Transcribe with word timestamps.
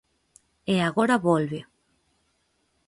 E 0.73 0.75
agora 0.89 1.15
volve. 1.27 1.59